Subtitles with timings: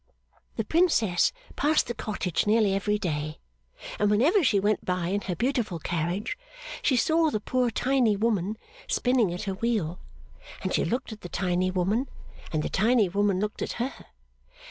[0.55, 3.37] 'The Princess passed the cottage nearly every day,
[3.99, 6.35] and whenever she went by in her beautiful carriage,
[6.81, 9.99] she saw the poor tiny woman spinning at her wheel,
[10.63, 12.09] and she looked at the tiny woman,
[12.51, 13.93] and the tiny woman looked at her.